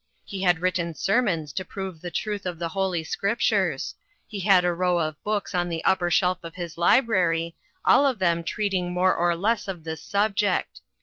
He 0.25 0.41
had 0.41 0.57
written 0.61 0.95
sermons 0.95 1.53
to 1.53 1.63
prove 1.63 2.01
the 2.01 2.09
truth 2.09 2.47
of 2.47 2.57
the 2.57 2.69
Holy 2.69 3.03
Scriptures; 3.03 3.93
he 4.27 4.39
had 4.39 4.65
a 4.65 4.73
row 4.73 4.97
of 4.97 5.23
books 5.23 5.53
on 5.53 5.69
the 5.69 5.85
upper 5.85 6.09
shelf 6.09 6.39
of 6.41 6.55
his 6.55 6.75
library, 6.75 7.55
all 7.85 8.07
of 8.07 8.17
them 8.17 8.43
treating 8.43 8.91
more 8.93 9.13
or 9.15 9.35
less 9.35 9.67
of 9.67 9.83
this 9.83 10.01
sub 10.01 10.35
ject. 10.35 10.81